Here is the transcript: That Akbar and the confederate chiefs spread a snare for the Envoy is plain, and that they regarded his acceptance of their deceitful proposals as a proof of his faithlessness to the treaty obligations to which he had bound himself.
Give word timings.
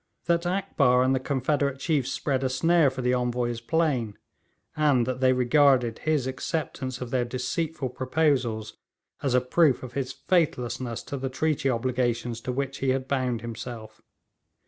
That 0.25 0.47
Akbar 0.47 1.03
and 1.03 1.13
the 1.13 1.19
confederate 1.19 1.77
chiefs 1.77 2.11
spread 2.11 2.43
a 2.43 2.49
snare 2.49 2.89
for 2.89 3.03
the 3.03 3.13
Envoy 3.13 3.51
is 3.51 3.61
plain, 3.61 4.17
and 4.75 5.05
that 5.05 5.19
they 5.19 5.31
regarded 5.31 5.99
his 5.99 6.25
acceptance 6.25 7.01
of 7.01 7.11
their 7.11 7.23
deceitful 7.23 7.89
proposals 7.89 8.77
as 9.21 9.35
a 9.35 9.41
proof 9.41 9.83
of 9.83 9.93
his 9.93 10.11
faithlessness 10.11 11.03
to 11.03 11.17
the 11.17 11.29
treaty 11.29 11.69
obligations 11.69 12.41
to 12.41 12.51
which 12.51 12.79
he 12.79 12.89
had 12.89 13.07
bound 13.07 13.41
himself. 13.41 14.01